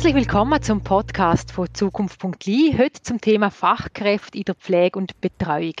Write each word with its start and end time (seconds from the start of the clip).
Herzlich 0.00 0.14
willkommen 0.14 0.62
zum 0.62 0.82
Podcast 0.82 1.52
von 1.52 1.68
Zukunft.li. 1.74 2.74
Heute 2.78 3.02
zum 3.02 3.20
Thema 3.20 3.50
Fachkräfte 3.50 4.38
in 4.38 4.44
der 4.44 4.54
Pflege 4.54 4.98
und 4.98 5.20
Betreuung. 5.20 5.74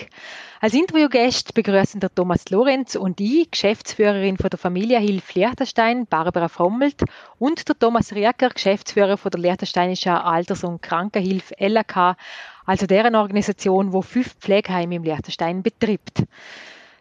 Als 0.60 0.74
Interviewgäste 0.74 1.54
begrüßen 1.54 2.00
der 2.00 2.14
Thomas 2.14 2.50
Lorenz 2.50 2.96
und 2.96 3.18
ich, 3.18 3.50
Geschäftsführerin 3.50 4.36
von 4.36 4.50
der 4.50 4.58
Familienhilfe 4.58 5.38
Liechtenstein, 5.38 6.04
Barbara 6.04 6.48
Frommelt, 6.48 7.02
und 7.38 7.66
der 7.66 7.78
Thomas 7.78 8.12
Rieker, 8.12 8.50
Geschäftsführer 8.50 9.16
von 9.16 9.30
der 9.30 9.40
Liechtensteinischen 9.40 10.12
Alters- 10.12 10.64
und 10.64 10.82
Krankenhilfe 10.82 11.54
LAK, 11.58 12.18
also 12.66 12.86
deren 12.86 13.14
Organisation, 13.14 13.94
wo 13.94 14.02
fünf 14.02 14.34
Pflegeheime 14.34 14.96
im 14.96 15.02
Liechtenstein 15.02 15.62
betreibt. 15.62 16.24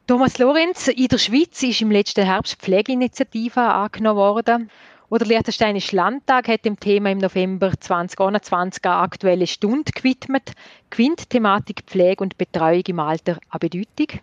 Thomas 0.07 0.37
Lorenz, 0.37 0.87
in 0.87 1.09
der 1.09 1.17
Schweiz 1.17 1.61
ist 1.63 1.81
im 1.81 1.91
letzten 1.91 2.23
Herbst 2.23 2.55
Pflegeinitiative 2.55 3.59
angenommen 3.59 4.17
worden. 4.17 4.69
Oder 5.09 5.25
der 5.25 5.37
Liechtensteinische 5.37 5.95
Landtag 5.95 6.47
hat 6.47 6.65
dem 6.65 6.79
Thema 6.79 7.11
im 7.11 7.17
November 7.17 7.71
2021 7.79 8.85
eine 8.85 8.95
aktuelle 8.95 9.47
Stunde 9.47 9.91
gewidmet. 9.91 10.51
Gewinnt 10.91 11.31
Thematik 11.31 11.81
Pflege 11.87 12.23
und 12.23 12.37
Betreuung 12.37 12.83
im 12.85 12.99
Alter 12.99 13.39
an 13.49 13.59
Bedeutung? 13.59 14.19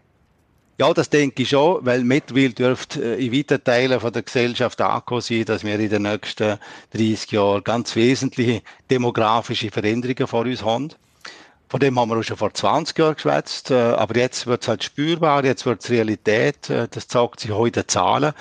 Ja, 0.79 0.93
das 0.93 1.11
denke 1.11 1.43
ich 1.43 1.49
schon, 1.49 1.85
weil 1.85 2.05
mittlerweile 2.05 2.51
dürfte 2.51 3.17
äh, 3.17 3.27
in 3.27 3.33
weiten 3.33 3.65
Teilen 3.65 3.99
von 3.99 4.13
der 4.13 4.23
Gesellschaft 4.23 4.81
angekommen 4.81 5.23
sein, 5.23 5.45
dass 5.47 5.65
wir 5.65 5.81
in 5.81 5.89
den 5.89 6.03
nächsten 6.03 6.59
30 6.93 7.33
Jahren 7.33 7.65
ganz 7.65 7.97
wesentliche 7.97 8.63
demografische 8.91 9.71
Veränderungen 9.71 10.27
vor 10.27 10.43
uns 10.43 10.63
haben. 10.63 10.91
Von 11.69 11.81
dem 11.81 11.99
haben 11.99 12.11
wir 12.11 12.19
auch 12.19 12.23
schon 12.23 12.37
vor 12.37 12.55
20 12.55 12.97
Jahren 12.97 13.15
geschwätzt, 13.15 13.71
äh, 13.71 13.75
aber 13.75 14.17
jetzt 14.17 14.47
wird 14.47 14.63
es 14.63 14.69
halt 14.69 14.85
spürbar, 14.85 15.45
jetzt 15.45 15.67
wird 15.67 15.83
es 15.83 15.91
Realität, 15.91 16.71
äh, 16.71 16.87
das 16.89 17.09
zeigt 17.09 17.41
sich 17.41 17.51
heute 17.51 17.87
Zahlen. 17.87 18.35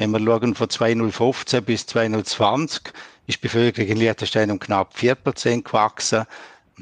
Wenn 0.00 0.12
wir 0.12 0.20
schauen, 0.20 0.54
von 0.54 0.70
2015 0.70 1.62
bis 1.62 1.84
2020 1.84 2.90
ist 3.26 3.36
die 3.36 3.48
Bevölkerung 3.48 3.86
in 3.86 3.98
Liechtenstein 3.98 4.50
um 4.50 4.58
knapp 4.58 4.94
4% 4.96 5.62
gewachsen. 5.62 6.24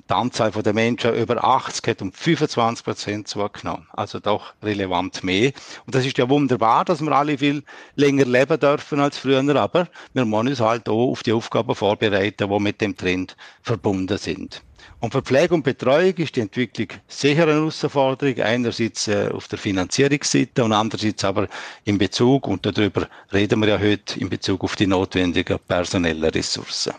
Die 0.08 0.14
Anzahl 0.14 0.52
der 0.52 0.72
Menschen 0.72 1.16
über 1.16 1.42
80 1.42 1.84
hat 1.88 2.00
um 2.00 2.12
25 2.12 2.84
Prozent 2.84 3.26
zugenommen. 3.26 3.88
Also 3.92 4.20
doch 4.20 4.54
relevant 4.62 5.24
mehr. 5.24 5.50
Und 5.84 5.96
das 5.96 6.06
ist 6.06 6.16
ja 6.16 6.28
wunderbar, 6.28 6.84
dass 6.84 7.00
wir 7.00 7.10
alle 7.10 7.36
viel 7.38 7.64
länger 7.96 8.24
leben 8.24 8.60
dürfen 8.60 9.00
als 9.00 9.18
früher, 9.18 9.56
aber 9.56 9.88
wir 10.12 10.24
müssen 10.24 10.46
uns 10.46 10.60
halt 10.60 10.88
auch 10.88 11.10
auf 11.10 11.24
die 11.24 11.32
Aufgaben 11.32 11.74
vorbereiten, 11.74 12.48
die 12.48 12.60
mit 12.60 12.80
dem 12.80 12.96
Trend 12.96 13.36
verbunden 13.62 14.18
sind. 14.18 14.62
Und 15.00 15.12
für 15.12 15.22
Pflege 15.22 15.54
und 15.54 15.62
Betreuung 15.62 16.14
ist 16.14 16.34
die 16.34 16.40
Entwicklung 16.40 16.88
sicher 17.06 17.44
eine 17.44 17.52
Herausforderung. 17.52 18.40
Einerseits 18.40 19.06
äh, 19.06 19.28
auf 19.32 19.46
der 19.46 19.58
Finanzierungsseite 19.58 20.64
und 20.64 20.72
andererseits 20.72 21.24
aber 21.24 21.46
in 21.84 21.98
Bezug, 21.98 22.48
und 22.48 22.66
darüber 22.66 23.06
reden 23.32 23.60
wir 23.60 23.68
ja 23.68 23.78
heute, 23.78 24.18
in 24.18 24.28
Bezug 24.28 24.64
auf 24.64 24.74
die 24.74 24.88
notwendigen 24.88 25.58
personellen 25.68 26.24
Ressourcen. 26.24 26.94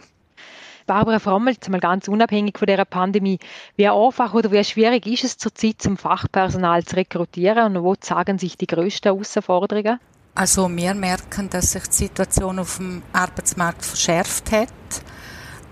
Barbara 0.86 1.20
Frommelt, 1.20 1.68
mal 1.68 1.82
ganz 1.82 2.08
unabhängig 2.08 2.58
von 2.58 2.68
der 2.68 2.84
Pandemie, 2.86 3.38
wie 3.76 3.90
einfach 3.90 4.34
oder 4.34 4.52
wie 4.52 4.64
schwierig 4.64 5.06
ist 5.06 5.26
es 5.26 5.38
zurzeit, 5.38 5.82
zum 5.82 5.98
Fachpersonal 5.98 6.84
zu 6.86 6.96
rekrutieren 6.96 7.76
und 7.76 7.84
wo 7.84 7.96
zeigen 7.96 8.40
sich 8.40 8.58
die 8.58 8.66
grössten 8.66 9.10
Herausforderungen? 9.10 10.00
Also 10.36 10.70
wir 10.70 10.94
merken, 10.94 11.50
dass 11.50 11.74
sich 11.74 11.84
die 11.84 11.96
Situation 11.96 12.60
auf 12.60 12.78
dem 12.78 13.04
Arbeitsmarkt 13.12 13.86
verschärft 13.86 14.52
hat 14.52 14.70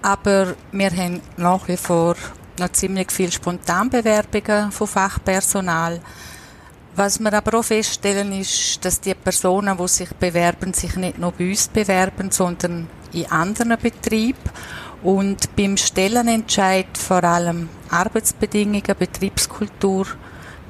aber 0.08 0.55
wir 0.72 0.89
haben 0.89 1.19
nach 1.36 1.67
wie 1.67 1.75
vor 1.75 2.16
noch 2.58 2.72
ziemlich 2.72 3.11
viele 3.11 3.31
Spontanbewerbungen 3.31 4.72
von 4.72 4.88
Fachpersonal. 4.88 6.00
Was 6.95 7.19
wir 7.19 7.33
aber 7.33 7.59
auch 7.59 7.66
feststellen 7.66 8.31
ist, 8.31 8.85
dass 8.85 9.01
die 9.01 9.13
Personen, 9.13 9.78
die 9.78 9.88
sich 9.90 10.09
bewerben, 10.13 10.73
sich 10.73 10.96
nicht 10.96 11.17
nur 11.17 11.34
bei 11.34 11.50
uns 11.50 11.67
bewerben, 11.67 12.31
sondern 12.31 12.88
in 13.12 13.29
anderen 13.29 13.78
Betrieben. 13.78 14.40
Und 15.03 15.53
beim 15.57 15.75
Stellenentscheid 15.75 16.97
vor 16.97 17.25
allem 17.25 17.67
Arbeitsbedingungen, 17.90 18.96
Betriebskultur, 18.97 20.07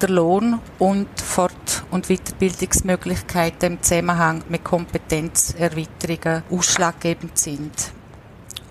der 0.01 0.09
Lohn 0.09 0.59
und 0.79 1.21
Fort- 1.21 1.83
und 1.91 2.07
Weiterbildungsmöglichkeiten 2.07 3.73
im 3.73 3.83
Zusammenhang 3.83 4.43
mit 4.49 4.63
Kompetenzerweiterungen 4.63 6.41
ausschlaggebend 6.49 7.37
sind. 7.37 7.96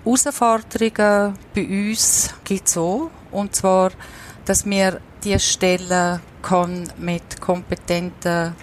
Herausforderungen 0.07 1.33
bei 1.53 1.67
uns 1.67 2.33
gibt 2.45 2.67
es. 2.67 2.77
Und 2.77 3.55
zwar, 3.55 3.91
dass 4.45 4.65
wir 4.65 5.01
diese 5.21 5.39
Stellen 5.39 6.21
mit 6.97 7.41
kompetenten 7.41 8.55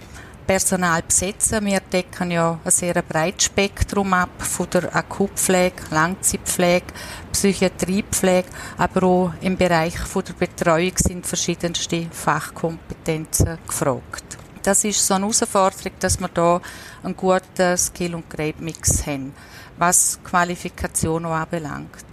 Personal 0.47 1.03
besetzen. 1.03 1.67
Wir 1.67 1.81
decken 1.81 2.31
ja 2.31 2.59
ein 2.65 2.71
sehr 2.71 2.95
breites 3.03 3.45
Spektrum 3.45 4.15
ab, 4.15 4.31
von 4.39 4.71
der 4.71 4.95
Akutpflege, 4.97 5.83
Langzeitpflege, 5.91 6.87
Psychiatriepflege, 7.33 8.49
aber 8.79 9.03
auch 9.03 9.33
im 9.43 9.57
Bereich 9.57 9.95
der 9.95 10.33
Betreuung 10.33 10.93
sind 10.97 11.27
verschiedenste 11.27 12.07
Fachkompetenzen 12.11 13.59
gefragt. 13.67 14.44
Das 14.65 14.83
ist 14.83 15.07
so 15.07 15.15
eine 15.15 15.25
Herausforderung, 15.25 15.93
dass 16.01 16.19
wir 16.19 16.29
da 16.29 16.61
einen 17.03 17.17
guten 17.17 17.77
Skill- 17.77 18.17
und 18.17 18.29
Grade-Mix 18.29 19.07
haben 19.07 19.33
was 19.79 20.19
Qualifikation 20.23 21.25
anbelangt. 21.27 22.05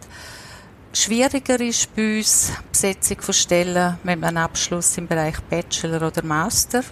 Schwieriger 0.93 1.59
ist 1.61 1.95
bei 1.95 2.17
uns 2.17 2.47
die 2.47 2.71
Besetzung 2.71 3.21
von 3.21 3.33
Stellen 3.33 3.97
mit 4.03 4.23
einem 4.23 4.37
Abschluss 4.37 4.97
im 4.97 5.07
Bereich 5.07 5.39
Bachelor 5.43 6.07
oder 6.07 6.23
Master. 6.23 6.83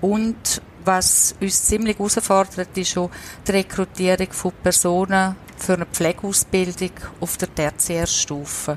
Und 0.00 0.60
was 0.84 1.34
uns 1.40 1.64
ziemlich 1.64 1.96
herausfordert, 1.98 2.76
ist 2.76 2.98
auch 2.98 3.10
die 3.46 3.52
Rekrutierung 3.52 4.32
von 4.32 4.52
Personen 4.62 5.36
für 5.56 5.74
eine 5.74 5.86
Pflegeausbildung 5.86 6.90
auf 7.20 7.36
der 7.36 7.54
Tertiärstufe. 7.54 8.76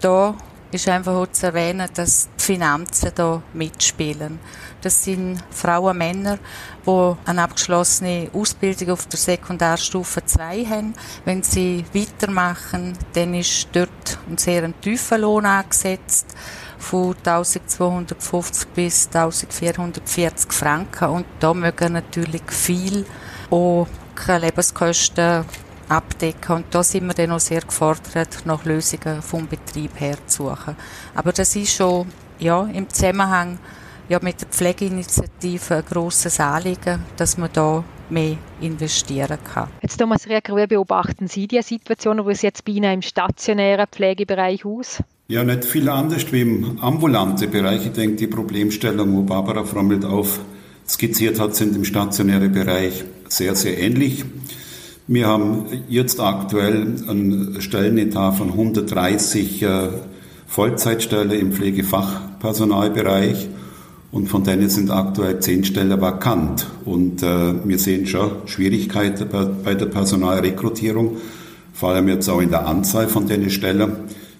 Da 0.00 0.34
ist 0.70 0.88
einfach 0.88 1.14
auch 1.14 1.26
zu 1.28 1.46
erwähnen, 1.46 1.88
dass 1.94 2.28
die 2.38 2.44
Finanzen 2.44 3.10
da 3.14 3.42
mitspielen. 3.54 4.38
Das 4.80 5.02
sind 5.02 5.42
Frauen 5.50 5.90
und 5.90 5.98
Männer, 5.98 6.38
die 6.86 7.14
eine 7.24 7.42
abgeschlossene 7.42 8.30
Ausbildung 8.32 8.90
auf 8.90 9.06
der 9.06 9.18
Sekundarstufe 9.18 10.24
2 10.24 10.64
haben. 10.66 10.94
Wenn 11.24 11.42
sie 11.42 11.84
weitermachen, 11.92 12.96
dann 13.14 13.34
ist 13.34 13.68
dort 13.72 14.18
ein 14.28 14.38
sehr 14.38 14.70
tiefer 14.80 15.18
Lohn 15.18 15.46
angesetzt 15.46 16.26
von 16.78 17.16
1250 17.16 18.68
bis 18.68 19.06
1440 19.06 20.52
Franken 20.52 21.08
und 21.08 21.26
da 21.40 21.52
mögen 21.52 21.94
natürlich 21.94 22.42
viel 22.46 23.04
auch 23.50 23.88
keine 24.14 24.46
Lebenskosten 24.46 25.44
abdecken. 25.88 26.56
Und 26.56 26.66
da 26.70 26.82
sind 26.82 27.06
wir 27.06 27.14
dann 27.14 27.32
auch 27.32 27.40
sehr 27.40 27.60
gefordert, 27.60 28.44
nach 28.44 28.64
Lösungen 28.64 29.22
vom 29.22 29.46
Betrieb 29.46 29.98
her 30.00 30.16
zu 30.26 30.44
suchen. 30.44 30.76
Aber 31.14 31.32
das 31.32 31.54
ist 31.56 31.74
schon 31.74 32.06
ja, 32.38 32.68
im 32.72 32.88
Zusammenhang 32.88 33.58
ja, 34.08 34.18
mit 34.22 34.40
der 34.40 34.48
Pflegeinitiative 34.48 35.76
ein 35.76 35.84
grosses 35.84 36.40
Anliegen, 36.40 37.00
dass 37.16 37.36
man 37.36 37.50
da 37.52 37.84
mehr 38.10 38.38
investieren 38.60 39.38
kann. 39.52 39.68
Jetzt 39.82 39.98
Thomas 39.98 40.26
Rieger, 40.26 40.56
wie 40.56 40.66
beobachten 40.66 41.28
Sie 41.28 41.46
die 41.46 41.60
Situation, 41.62 42.24
wo 42.24 42.30
es 42.30 42.42
jetzt 42.42 42.64
bei 42.64 42.72
Ihnen 42.72 42.94
im 42.94 43.02
stationären 43.02 43.86
Pflegebereich 43.90 44.64
aus? 44.64 45.02
Ja, 45.28 45.44
nicht 45.44 45.66
viel 45.66 45.90
anders 45.90 46.32
wie 46.32 46.40
im 46.40 46.78
ambulanten 46.80 47.50
Bereich. 47.50 47.84
Ich 47.84 47.92
denke, 47.92 48.16
die 48.16 48.26
Problemstellung, 48.26 49.14
wo 49.14 49.22
Barbara 49.22 49.62
Frommelt 49.64 50.06
auf 50.06 50.40
skizziert 50.88 51.38
hat, 51.38 51.54
sind 51.54 51.76
im 51.76 51.84
stationären 51.84 52.50
Bereich 52.50 53.04
sehr, 53.28 53.54
sehr 53.54 53.78
ähnlich. 53.78 54.24
Wir 55.10 55.26
haben 55.26 55.64
jetzt 55.88 56.20
aktuell 56.20 56.96
einen 57.08 57.62
Stellenetat 57.62 58.34
von 58.36 58.50
130 58.50 59.62
äh, 59.62 59.88
Vollzeitstellen 60.46 61.30
im 61.30 61.52
Pflegefachpersonalbereich 61.52 63.48
und 64.12 64.28
von 64.28 64.44
denen 64.44 64.68
sind 64.68 64.90
aktuell 64.90 65.40
zehn 65.40 65.64
Stellen 65.64 65.98
vakant. 65.98 66.66
Und 66.84 67.22
äh, 67.22 67.54
wir 67.64 67.78
sehen 67.78 68.06
schon 68.06 68.32
Schwierigkeiten 68.44 69.28
bei, 69.64 69.74
der 69.74 69.86
Personalrekrutierung, 69.86 71.16
vor 71.72 71.88
allem 71.88 72.08
jetzt 72.08 72.28
auch 72.28 72.42
in 72.42 72.50
der 72.50 72.66
Anzahl 72.66 73.08
von 73.08 73.26
den 73.26 73.48
Stellen. 73.48 73.90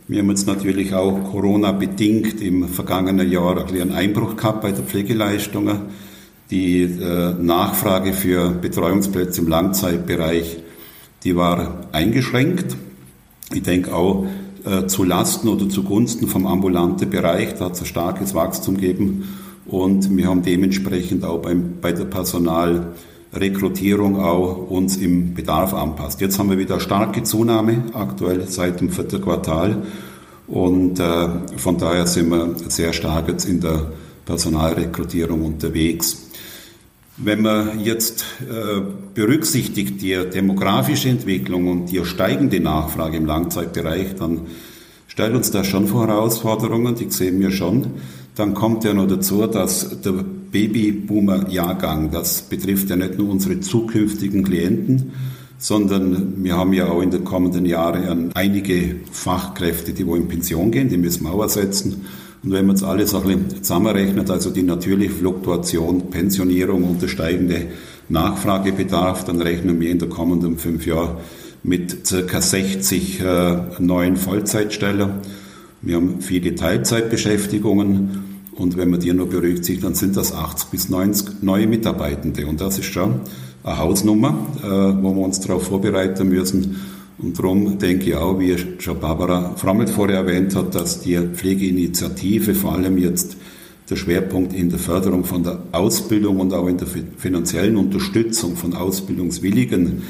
Wir 0.07 0.21
haben 0.21 0.29
jetzt 0.29 0.47
natürlich 0.47 0.93
auch 0.93 1.31
Corona-bedingt 1.31 2.43
im 2.43 2.69
vergangenen 2.69 3.33
Jahr 3.33 3.67
einen 3.67 3.93
Einbruch 3.93 4.37
gehabt 4.37 4.61
bei 4.61 4.73
den 4.73 4.85
Pflegeleistungen. 4.85 6.08
Die 6.51 6.83
äh, 6.83 7.35
Nachfrage 7.35 8.15
für 8.15 8.51
Betreuungsplätze 8.51 9.43
im 9.43 9.49
Langzeitbereich, 9.49 10.57
die 11.25 11.37
war 11.37 11.89
eingeschränkt. 11.93 12.75
Ich 13.53 13.63
denke 13.63 13.95
auch 13.95 14.25
äh, 14.65 14.87
zu 14.87 15.05
Lasten 15.05 15.49
oder 15.49 15.69
zugunsten 15.69 16.27
vom 16.27 16.47
ambulanten 16.47 17.11
Bereich, 17.11 17.55
da 17.55 17.67
hat 17.67 17.75
es 17.75 17.81
ein 17.81 17.87
starkes 17.87 18.35
Wachstum 18.35 18.77
gegeben 18.77 19.29
und 19.67 20.17
wir 20.17 20.27
haben 20.27 20.43
dementsprechend 20.43 21.23
auch 21.25 21.43
beim, 21.43 21.75
bei 21.83 21.93
der 21.93 22.07
Personalrekrutierung 22.07 24.19
auch 24.19 24.71
uns 24.71 24.97
im 24.97 25.35
Bedarf 25.35 25.75
anpasst. 25.75 26.23
Jetzt 26.23 26.39
haben 26.39 26.49
wir 26.49 26.59
wieder 26.59 26.81
starke 26.81 27.25
Zunahme, 27.25 27.85
aktuell 27.93 28.49
seit 28.49 28.81
dem 28.81 28.89
vierten 28.89 29.21
Quartal. 29.21 29.83
Und 30.47 30.99
äh, 30.99 31.29
von 31.59 31.77
daher 31.77 32.07
sind 32.07 32.31
wir 32.31 32.55
sehr 32.69 32.95
stark 32.95 33.29
jetzt 33.29 33.45
in 33.45 33.61
der 33.61 33.93
Personalrekrutierung 34.25 35.45
unterwegs. 35.45 36.28
Wenn 37.21 37.43
man 37.43 37.81
jetzt 37.81 38.25
äh, 38.43 38.81
berücksichtigt 39.13 40.01
die 40.01 40.17
demografische 40.33 41.09
Entwicklung 41.09 41.67
und 41.67 41.87
die 41.91 42.05
steigende 42.05 42.61
Nachfrage 42.61 43.17
im 43.17 43.27
Langzeitbereich, 43.27 44.15
dann 44.17 44.43
stellt 45.09 45.35
uns 45.35 45.51
das 45.51 45.67
schon 45.67 45.89
vor 45.89 46.07
Herausforderungen, 46.07 46.95
die 46.95 47.11
sehen 47.11 47.41
wir 47.41 47.51
schon. 47.51 47.89
Dann 48.37 48.55
kommt 48.55 48.85
ja 48.85 48.95
noch 48.95 49.09
dazu, 49.09 49.49
dass 49.49 50.01
der 50.01 50.13
Babyboomer-Jahrgang, 50.53 52.13
das 52.13 52.43
betrifft 52.43 52.89
ja 52.91 52.95
nicht 52.95 53.19
nur 53.19 53.31
unsere 53.31 53.59
zukünftigen 53.59 54.45
Klienten, 54.45 55.13
sondern 55.59 56.45
wir 56.45 56.57
haben 56.57 56.73
ja 56.73 56.87
auch 56.87 57.03
in 57.03 57.11
den 57.11 57.25
kommenden 57.25 57.67
Jahren 57.67 58.31
einige 58.35 58.95
Fachkräfte, 59.11 59.93
die 59.93 60.07
wo 60.07 60.15
in 60.15 60.29
Pension 60.29 60.71
gehen, 60.71 60.89
die 60.89 60.97
müssen 60.97 61.25
wir 61.25 61.33
auch 61.33 61.43
ersetzen. 61.43 62.07
Und 62.43 62.53
wenn 62.53 62.67
man 62.67 62.77
jetzt 62.77 62.85
alles 62.85 63.15
ein 63.15 63.51
zusammenrechnet, 63.51 64.31
also 64.31 64.51
die 64.51 64.63
natürliche 64.63 65.13
Fluktuation, 65.13 66.11
Pensionierung 66.11 66.85
und 66.85 67.03
der 67.03 67.09
steigende 67.09 67.67
Nachfragebedarf, 68.09 69.25
dann 69.25 69.43
rechnen 69.43 69.81
wir 69.81 69.91
in 69.91 69.99
den 69.99 70.09
kommenden 70.09 70.57
fünf 70.57 70.87
Jahren 70.87 71.17
mit 71.63 72.07
circa 72.07 72.41
60 72.41 73.21
äh, 73.21 73.57
neuen 73.81 74.17
Vollzeitstellen. 74.17 75.11
Wir 75.83 75.97
haben 75.97 76.21
viele 76.21 76.55
Teilzeitbeschäftigungen 76.55 78.25
und 78.59 78.77
wenn 78.77 78.91
man 78.91 79.01
die 79.01 79.13
nur 79.13 79.29
berücksichtigt, 79.29 79.85
dann 79.85 79.95
sind 79.95 80.17
das 80.17 80.33
80 80.33 80.71
bis 80.71 80.89
90 80.89 81.43
neue 81.43 81.67
Mitarbeitende. 81.67 82.47
Und 82.47 82.61
das 82.61 82.79
ist 82.79 82.87
schon 82.87 83.21
eine 83.63 83.79
Hausnummer, 83.79 84.47
äh, 84.63 84.67
wo 84.67 85.15
wir 85.15 85.23
uns 85.23 85.41
darauf 85.41 85.65
vorbereiten 85.65 86.29
müssen. 86.29 86.77
Und 87.19 87.37
darum 87.37 87.79
denke 87.79 88.11
ich 88.11 88.15
auch, 88.15 88.39
wie 88.39 88.57
schon 88.79 89.01
Barbara 89.01 89.55
Frommelt 89.57 89.91
vorher 89.91 90.19
erwähnt 90.19 90.55
hat, 90.55 90.75
dass 90.75 91.01
die 91.01 91.19
Pflegeinitiative 91.19 92.55
vor 92.55 92.75
allem 92.75 92.97
jetzt 92.97 93.37
der 93.91 93.97
Schwerpunkt 93.97 94.53
in 94.53 94.71
der 94.71 94.79
Förderung 94.79 95.25
von 95.25 95.43
der 95.43 95.59
Ausbildung 95.73 96.39
und 96.41 96.53
auch 96.55 96.69
in 96.69 96.77
der 96.77 96.87
finanziellen 97.17 97.77
Unterstützung 97.77 98.57
von 98.57 98.75
Ausbildungswilligen, 98.75 100.03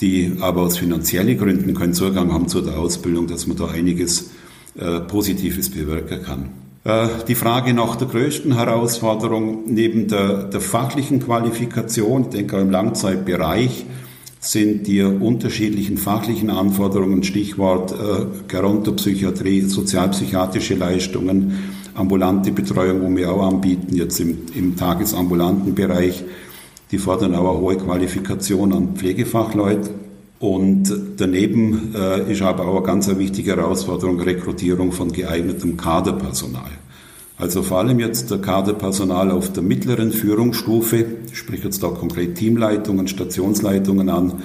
die 0.00 0.32
aber 0.40 0.62
aus 0.62 0.78
finanziellen 0.78 1.36
Gründen 1.36 1.74
keinen 1.74 1.92
Zugang 1.92 2.32
haben 2.32 2.48
zu 2.48 2.60
der 2.60 2.78
Ausbildung, 2.78 3.26
dass 3.26 3.46
man 3.46 3.56
da 3.56 3.66
einiges 3.66 4.30
äh, 4.78 5.00
Positives 5.00 5.70
bewirken 5.70 6.22
kann. 6.22 6.48
Äh, 6.84 7.08
die 7.26 7.34
Frage 7.34 7.74
nach 7.74 7.96
der 7.96 8.08
größten 8.08 8.54
Herausforderung 8.54 9.64
neben 9.66 10.08
der, 10.08 10.44
der 10.44 10.60
fachlichen 10.60 11.20
Qualifikation, 11.20 12.22
ich 12.22 12.28
denke 12.28 12.56
auch 12.56 12.60
im 12.62 12.70
Langzeitbereich, 12.70 13.86
sind 14.46 14.86
die 14.86 15.02
unterschiedlichen 15.02 15.98
fachlichen 15.98 16.50
Anforderungen, 16.50 17.24
Stichwort 17.24 17.92
äh, 17.92 18.26
Gerontopsychiatrie, 18.46 19.62
sozialpsychiatrische 19.62 20.74
Leistungen, 20.74 21.58
ambulante 21.94 22.52
Betreuung, 22.52 23.02
wo 23.02 23.16
wir 23.16 23.32
auch 23.32 23.48
anbieten, 23.48 23.96
jetzt 23.96 24.20
im, 24.20 24.38
im 24.54 24.76
tagesambulanten 24.76 25.74
Bereich, 25.74 26.22
die 26.92 26.98
fordern 26.98 27.34
eine 27.34 27.42
hohe 27.42 27.76
Qualifikation 27.76 28.72
an 28.72 28.94
Pflegefachleute. 28.94 29.90
Und 30.38 30.92
daneben 31.16 31.94
äh, 31.94 32.30
ist 32.30 32.42
aber 32.42 32.68
auch 32.68 32.76
eine 32.76 32.86
ganz 32.86 33.08
wichtige 33.16 33.56
Herausforderung 33.56 34.20
Rekrutierung 34.20 34.92
von 34.92 35.10
geeignetem 35.10 35.76
Kaderpersonal. 35.76 36.70
Also 37.38 37.62
vor 37.62 37.78
allem 37.78 37.98
jetzt 37.98 38.30
der 38.30 38.38
Kaderpersonal 38.38 39.30
auf 39.30 39.52
der 39.52 39.62
mittleren 39.62 40.10
Führungsstufe, 40.10 41.04
ich 41.30 41.36
spreche 41.36 41.64
jetzt 41.64 41.82
da 41.82 41.88
konkret 41.88 42.36
Teamleitungen, 42.36 43.08
Stationsleitungen 43.08 44.08
an, 44.08 44.42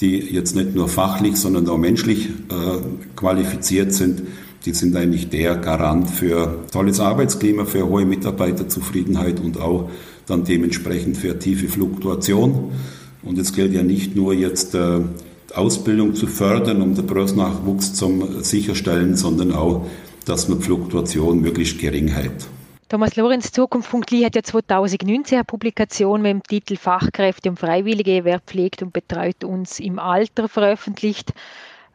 die 0.00 0.18
jetzt 0.18 0.56
nicht 0.56 0.74
nur 0.74 0.88
fachlich, 0.88 1.36
sondern 1.36 1.68
auch 1.68 1.76
menschlich 1.76 2.28
äh, 2.28 3.12
qualifiziert 3.14 3.92
sind. 3.92 4.22
Die 4.64 4.72
sind 4.72 4.96
eigentlich 4.96 5.28
der 5.28 5.56
Garant 5.56 6.08
für 6.08 6.64
tolles 6.72 7.00
Arbeitsklima, 7.00 7.66
für 7.66 7.86
hohe 7.86 8.06
Mitarbeiterzufriedenheit 8.06 9.40
und 9.40 9.60
auch 9.60 9.90
dann 10.26 10.44
dementsprechend 10.44 11.18
für 11.18 11.38
tiefe 11.38 11.68
Fluktuation. 11.68 12.72
Und 13.22 13.38
es 13.38 13.52
gilt 13.52 13.74
ja 13.74 13.82
nicht 13.82 14.16
nur 14.16 14.32
jetzt 14.32 14.74
äh, 14.74 15.00
Ausbildung 15.54 16.14
zu 16.14 16.26
fördern, 16.26 16.80
um 16.80 16.94
den 16.94 17.06
Berufsnachwuchs 17.06 17.92
zu 17.92 18.28
sicherstellen, 18.40 19.16
sondern 19.16 19.52
auch, 19.52 19.86
dass 20.26 20.48
man 20.48 20.60
Fluktuation 20.60 21.40
möglichst 21.40 21.78
gering 21.78 22.08
hält. 22.08 22.46
Thomas 22.88 23.14
Lorenz, 23.14 23.52
Zukunft.li 23.52 24.24
hat 24.24 24.34
ja 24.34 24.42
2019 24.42 25.36
eine 25.36 25.44
Publikation 25.44 26.22
mit 26.22 26.32
dem 26.32 26.42
Titel 26.42 26.76
Fachkräfte 26.76 27.48
und 27.48 27.58
Freiwillige, 27.58 28.24
wer 28.24 28.40
pflegt 28.40 28.82
und 28.82 28.92
betreut 28.92 29.44
uns 29.44 29.78
im 29.78 30.00
Alter 30.00 30.48
veröffentlicht. 30.48 31.32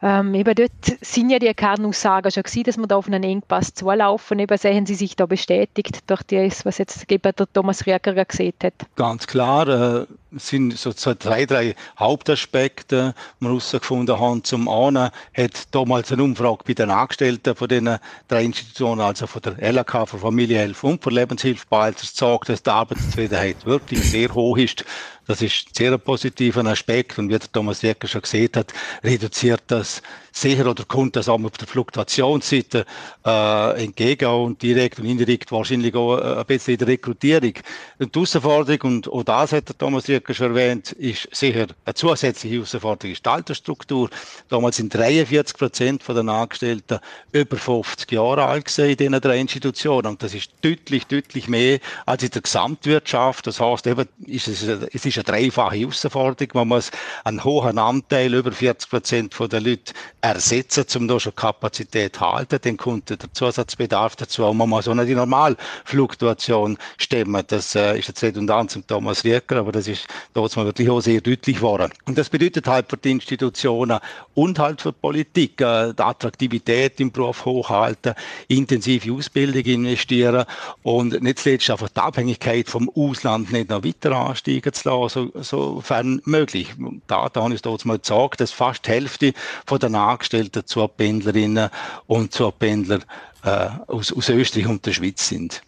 Ähm, 0.02 0.34
eben 0.36 0.54
dort 0.56 0.72
sind 1.02 1.32
ja 1.32 1.40
die 1.40 1.48
Erkennungssagen 1.48 2.32
schon 2.32 2.44
gewesen, 2.44 2.64
dass 2.64 2.78
wir 2.78 2.88
da 2.88 2.96
auf 2.96 3.08
einen 3.08 3.24
Engpass 3.24 3.74
zulaufen. 3.74 4.40
Eben 4.40 4.58
sehen 4.58 4.86
Sie 4.86 4.96
sich 4.96 5.16
da 5.16 5.26
bestätigt 5.26 6.10
durch 6.10 6.24
das, 6.24 6.64
was 6.64 6.78
jetzt 6.78 7.12
eben 7.12 7.32
der 7.36 7.52
Thomas 7.52 7.86
Rieger 7.86 8.26
gesehen 8.26 8.54
hat? 8.64 8.74
Ganz 8.96 9.26
klar, 9.26 9.68
äh, 9.68 10.06
sind 10.38 10.78
so 10.78 10.94
drei, 11.18 11.46
drei 11.46 11.76
Hauptaspekte, 11.98 13.14
die 13.40 13.44
wir 13.44 13.50
herausgefunden 13.50 14.20
haben. 14.20 14.44
Zum 14.44 14.68
einen 14.68 15.10
hat 15.36 15.52
damals 15.72 16.12
eine 16.12 16.24
Umfrage 16.24 16.64
bei 16.66 16.74
den 16.74 16.90
Angestellten 16.90 17.56
von 17.56 17.68
den 17.68 17.98
drei 18.28 18.44
Institutionen, 18.44 19.02
also 19.02 19.28
von 19.28 19.42
der 19.42 19.58
LK, 19.60 20.08
von 20.10 20.20
Familienhilfe 20.20 20.88
und 20.88 21.04
von 21.04 21.14
Lebenshilfe, 21.14 21.66
beides 21.70 22.12
gezeigt, 22.12 22.50
dass 22.50 22.64
die 22.64 22.70
Arbeitszufriedenheit 22.70 23.66
wirklich 23.66 24.04
sehr 24.04 24.34
hoch 24.34 24.58
ist. 24.58 24.84
Das 25.28 25.42
ist 25.42 25.68
ein 25.68 25.74
sehr 25.74 25.98
positiver 25.98 26.66
Aspekt 26.66 27.18
und 27.18 27.30
wie 27.30 27.40
der 27.40 27.52
Thomas 27.52 27.82
Jäger 27.82 28.08
schon 28.08 28.22
gesehen 28.22 28.50
hat, 28.56 28.74
reduziert 29.04 29.64
das 29.68 30.02
sicher 30.36 30.70
oder 30.70 30.84
kommt 30.84 31.16
das 31.16 31.30
auch 31.30 31.42
auf 31.42 31.58
der 31.58 31.68
Fluktuationsseite 31.68 32.86
äh, 33.26 33.84
entgegen 33.84 34.26
und 34.26 34.62
direkt 34.62 35.00
und 35.00 35.06
indirekt 35.06 35.52
wahrscheinlich 35.52 35.96
auch 35.96 36.18
äh, 36.18 36.40
ein 36.40 36.46
bisschen 36.46 36.74
in 36.74 36.80
der 36.80 36.88
Rekrutierung. 36.90 37.54
Und 38.00 38.14
die 38.14 38.20
Herausforderung, 38.20 38.82
und 38.96 39.08
auch 39.08 39.24
das 39.24 39.54
hat 39.54 39.70
der 39.70 39.78
Thomas 39.78 40.08
Jäger 40.08 40.34
schon 40.34 40.48
erwähnt, 40.48 40.92
ist 40.94 41.30
sicher 41.32 41.68
eine 41.86 41.94
zusätzliche 41.94 42.56
Herausforderung 42.56 43.14
ist 43.14 43.26
die 43.26 43.30
Altersstruktur. 43.30 44.10
Damals 44.50 44.78
sind 44.78 44.94
43 44.94 45.58
Prozent 45.58 46.08
den 46.08 46.30
Angestellten 46.30 47.00
über 47.32 47.58
50 47.58 48.12
Jahre 48.12 48.46
alt 48.46 48.66
gewesen 48.66 48.90
in 48.90 48.98
diesen 48.98 49.22
drei 49.22 49.40
Institutionen 49.40 50.08
und 50.08 50.24
das 50.24 50.34
ist 50.34 50.52
deutlich, 50.62 51.08
deutlich 51.08 51.48
mehr 51.48 51.80
als 52.06 52.24
in 52.24 52.30
der 52.32 52.42
Gesamtwirtschaft. 52.42 53.48
Das 53.48 53.60
heißt, 53.60 53.88
eben, 53.88 54.08
ist 54.26 54.48
es, 54.48 54.64
es 54.64 55.06
ist 55.06 55.18
eine 55.18 55.24
dreifache 55.24 55.78
Herausforderung. 55.78 56.50
Man 56.54 56.68
muss 56.70 56.92
einen 57.24 57.44
hohen 57.44 57.78
Anteil, 57.78 58.34
über 58.34 58.52
40 58.52 58.90
Prozent 58.90 59.34
von 59.34 59.50
den 59.50 59.64
Leuten 59.64 59.94
ersetzen, 60.26 60.86
um 60.98 61.08
da 61.08 61.20
schon 61.20 61.36
Kapazität 61.36 62.16
zu 62.16 62.22
halten. 62.22 62.58
Dann 62.62 62.78
kommt 62.78 63.10
der 63.12 63.18
Zusatzbedarf 63.32 64.16
dazu. 64.16 64.42
Muss 64.54 64.88
auch 64.88 64.96
nicht 64.96 65.10
die 65.10 65.16
Normalfluktuation 65.16 66.78
stemmen. 66.98 67.44
Das 67.48 67.76
äh, 67.76 68.00
ist 68.00 68.08
jetzt 68.08 68.24
redundant 68.24 68.72
zum 68.72 68.88
Thomas 68.88 69.24
Rieker, 69.24 69.58
aber 69.58 69.72
das 69.72 69.88
ist 69.88 70.08
dort 70.34 70.56
mal 70.56 70.66
wirklich 70.66 70.90
auch 70.90 71.02
sehr 71.02 71.22
deutlich 71.22 71.58
geworden. 71.58 71.92
Und 72.06 72.18
das 72.18 72.30
bedeutet 72.30 72.66
halt 72.66 72.90
für 72.90 72.98
die 72.98 73.12
Institutionen 73.12 74.00
und 74.34 74.58
halt 74.58 74.82
für 74.82 74.94
die 74.94 75.00
Politik, 75.00 75.62
äh, 75.62 75.94
die 75.94 76.02
Attraktivität 76.02 77.00
im 77.00 77.12
Beruf 77.12 77.46
hochhalten, 77.46 78.16
intensive 78.48 79.14
Ausbildung 79.14 79.64
investieren 79.64 80.46
und 80.82 81.22
nicht 81.22 81.40
zuletzt 81.40 81.70
einfach 81.70 81.90
die 81.90 82.00
Abhängigkeit 82.00 82.68
vom 82.68 82.90
Ausland 82.96 83.52
nicht 83.52 83.70
noch 83.70 83.84
weiter 83.84 84.16
ansteigen 84.16 84.74
zu 84.74 84.90
lassen, 84.90 85.32
so, 85.36 85.42
sofern 85.76 86.20
möglich. 86.26 86.74
Da, 87.06 87.30
da 87.30 87.44
habe 87.44 87.54
ich 87.54 87.62
dort 87.62 87.86
mal 87.86 88.00
gesagt, 88.00 88.42
dass 88.42 88.52
fast 88.52 88.88
die 88.88 88.92
Hälfte 88.92 89.34
von 89.68 89.78
den 89.78 89.92
Angestellten 90.16 90.66
zur 90.66 90.88
Pendlerinnen 90.88 91.70
und 92.08 92.34
zur 92.34 92.52
Pendler 92.52 93.00
äh, 93.44 93.70
aus, 93.88 94.12
aus 94.14 94.30
Österreich 94.30 94.68
und 94.68 94.86
der 94.86 94.94
Schweiz 94.94 95.28
sind. 95.28 95.62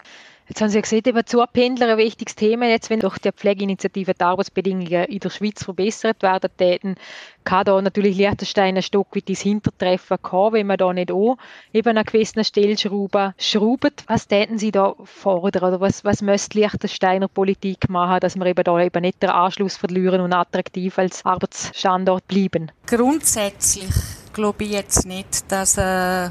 Jetzt 0.48 0.62
haben 0.62 0.70
Sie 0.70 0.78
ja 0.78 0.82
gesehen, 0.82 1.02
eben 1.06 1.26
Zupendler 1.26 1.90
ein 1.90 1.98
wichtiges 1.98 2.36
Thema. 2.36 2.68
Jetzt, 2.68 2.90
wenn 2.90 3.02
durch 3.02 3.18
die 3.18 3.32
Pflegeinitiative 3.34 4.14
die 4.14 4.24
Arbeitsbedingungen 4.24 5.06
in 5.06 5.20
der 5.20 5.30
Schweiz 5.30 5.64
verbessert 5.64 6.24
werden 6.24 6.50
täten, 6.58 6.96
kann 7.44 7.66
da 7.66 7.82
natürlich 7.82 8.16
Liechtenstein 8.16 8.78
ein 8.78 8.82
Stück 8.82 9.08
weit 9.14 9.30
ins 9.30 9.42
Hintertreffen 9.42 10.18
kommen, 10.22 10.54
wenn 10.54 10.68
man 10.68 10.78
da 10.78 10.94
nicht 10.94 11.12
auch 11.12 11.38
eben 11.74 11.98
an 11.98 12.06
gewissen 12.06 12.46
Stellschrauben 12.46 13.34
schraubt. 13.38 14.06
Was 14.08 14.28
täten 14.28 14.58
Sie 14.58 14.72
da 14.72 14.96
fordern 15.04 15.64
oder 15.64 15.82
was, 15.82 16.06
was 16.06 16.22
müsste 16.22 16.60
Liechtensteiner 16.60 17.28
Politik 17.28 17.90
machen, 17.90 18.22
dass 18.22 18.38
wir 18.38 18.46
eben 18.46 18.64
da 18.64 18.80
eben 18.80 19.02
nicht 19.02 19.22
den 19.22 19.30
Anschluss 19.30 19.76
verlieren 19.76 20.22
und 20.22 20.34
attraktiv 20.34 20.98
als 20.98 21.26
Arbeitsstandort 21.26 22.26
bleiben? 22.28 22.72
Grundsätzlich 22.86 23.90
glaube 24.32 24.64
ich 24.64 24.72
jetzt 24.72 25.06
nicht, 25.06 25.52
dass 25.52 25.78
äh, 25.78 26.30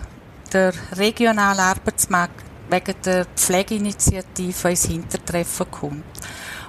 der 0.52 0.72
regionale 0.92 1.60
Arbeitsmarkt 1.60 2.45
wegen 2.68 2.94
der 3.04 3.26
Pflegeinitiative 3.36 4.70
ins 4.70 4.86
Hintertreffen 4.86 5.70
kommt. 5.70 6.04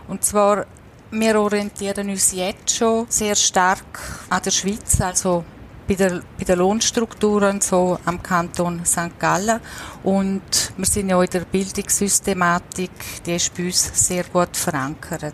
Und 0.07 0.23
zwar, 0.23 0.65
wir 1.11 1.39
orientieren 1.39 2.09
uns 2.09 2.31
jetzt 2.31 2.75
schon 2.75 3.05
sehr 3.09 3.35
stark 3.35 3.99
an 4.29 4.41
der 4.43 4.51
Schweiz, 4.51 4.99
also 5.01 5.43
bei 5.87 5.95
der, 5.95 6.21
bei 6.37 6.43
der 6.43 6.57
Lohnstrukturen 6.57 7.61
so 7.61 7.97
am 8.05 8.21
Kanton 8.21 8.85
St. 8.85 9.17
Gallen. 9.17 9.61
Und 10.03 10.73
wir 10.75 10.85
sind 10.85 11.09
ja 11.09 11.21
in 11.21 11.29
der 11.29 11.41
Bildungssystematik, 11.41 12.91
die 13.25 13.35
ist 13.35 13.53
bei 13.55 13.65
uns 13.65 14.07
sehr 14.07 14.25
gut 14.25 14.55
verankert. 14.55 15.33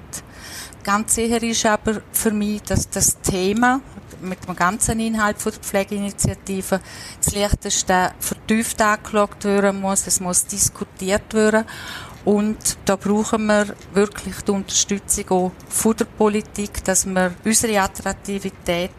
Ganz 0.84 1.16
sicher 1.16 1.42
ist 1.42 1.66
aber 1.66 2.02
für 2.12 2.32
mich, 2.32 2.62
dass 2.64 2.90
das 2.90 3.20
Thema 3.22 3.82
mit 4.22 4.48
dem 4.48 4.56
ganzen 4.56 5.00
Inhalt 5.00 5.42
von 5.42 5.52
der 5.52 5.62
Pflegeinitiative 5.62 6.80
das 7.24 7.34
Lichteste 7.34 8.12
vertieft 8.46 8.82
angeschaut 8.82 9.44
werden 9.46 9.80
muss. 9.80 10.08
Es 10.08 10.20
muss 10.20 10.46
diskutiert 10.46 11.34
werden. 11.34 11.66
Und 12.26 12.78
da 12.86 12.96
brauchen 12.96 13.46
wir 13.48 13.68
wirklich 13.94 14.42
die 14.42 14.52
Unterstützung 14.52 15.30
auch 15.30 15.52
von 15.68 15.96
der 15.96 16.06
Politik, 16.06 16.84
dass 16.84 17.06
wir 17.06 17.34
unsere 17.44 17.82
Attraktivität 17.82 18.92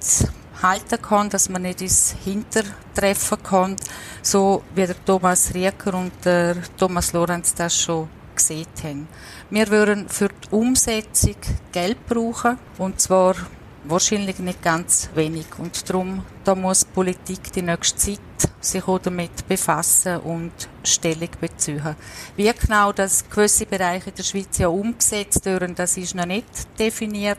halten 0.62 1.00
kann, 1.00 1.30
dass 1.30 1.48
man 1.48 1.62
nicht 1.62 1.80
ins 1.80 2.14
Hintertreffen 2.22 3.42
kann, 3.42 3.76
so 4.22 4.62
wie 4.74 4.86
der 4.86 5.02
Thomas 5.04 5.54
Rieker 5.54 5.94
und 5.94 6.12
der 6.24 6.56
Thomas 6.76 7.12
Lorenz 7.12 7.54
das 7.54 7.76
schon 7.76 8.08
gesehen 8.34 8.66
haben. 8.82 9.08
Wir 9.48 9.68
würden 9.68 10.08
für 10.08 10.28
die 10.28 10.54
Umsetzung 10.54 11.36
Geld 11.72 12.06
brauchen, 12.06 12.58
und 12.76 13.00
zwar 13.00 13.36
wahrscheinlich 13.85 14.38
nicht 14.38 14.62
ganz 14.62 15.09
wenig. 15.14 15.47
Und 15.59 15.88
darum, 15.88 16.25
da 16.45 16.55
muss 16.55 16.85
Politik 16.85 17.53
die 17.53 17.62
nächste 17.62 17.97
Zeit 17.99 18.21
sich 18.61 18.87
auch 18.88 18.99
damit 18.99 19.47
befassen 19.47 20.19
und 20.19 20.53
Stellung 20.83 21.29
beziehen. 21.41 21.97
Wie 22.37 22.50
genau 22.53 22.93
das 22.93 23.29
gewisse 23.29 23.67
Bereiche 23.67 24.11
in 24.11 24.17
der 24.17 24.23
Schweiz 24.23 24.59
ja 24.59 24.69
umgesetzt 24.69 25.45
werden, 25.45 25.75
das 25.75 25.97
ist 25.97 26.14
noch 26.14 26.26
nicht 26.26 26.47
definiert. 26.79 27.38